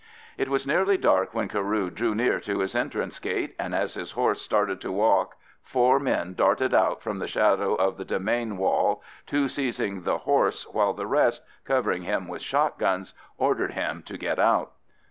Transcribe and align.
It 0.35 0.49
was 0.49 0.65
nearly 0.65 0.97
dark 0.97 1.35
when 1.35 1.47
Carew 1.47 1.91
drew 1.91 2.15
near 2.15 2.39
to 2.39 2.57
his 2.61 2.73
entrance 2.73 3.19
gate, 3.19 3.53
and 3.59 3.75
as 3.75 3.93
his 3.93 4.13
horse 4.13 4.41
started 4.41 4.81
to 4.81 4.91
walk 4.91 5.35
four 5.61 5.99
men 5.99 6.33
darted 6.33 6.73
out 6.73 7.03
from 7.03 7.19
the 7.19 7.27
shadow 7.27 7.75
of 7.75 7.97
the 7.97 8.03
demesne 8.03 8.57
wall, 8.57 9.03
two 9.27 9.47
seizing 9.47 10.01
the 10.01 10.17
horse, 10.17 10.63
while 10.67 10.93
the 10.95 11.05
rest, 11.05 11.43
covering 11.65 12.01
him 12.01 12.27
with 12.27 12.41
shot 12.41 12.79
guns, 12.79 13.13
ordered 13.37 13.73
him 13.73 14.01
to 14.07 14.17
get 14.17 14.39
out. 14.39 14.71